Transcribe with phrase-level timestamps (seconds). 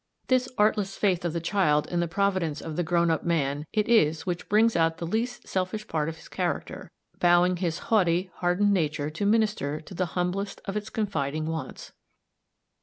[0.29, 3.87] This artless faith of the child in the providence of the grown up man it
[3.87, 8.73] is which brings out the least selfish part of his character, bowing his haughty, hardened
[8.73, 11.91] nature to minister to the humblest of its confiding wants.